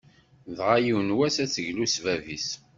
Dɣa, 0.57 0.77
yiwen 0.85 1.09
n 1.13 1.15
wass 1.17 1.37
ad 1.43 1.49
teglu 1.53 1.85
s 1.87 1.95
bab-is. 2.03 2.47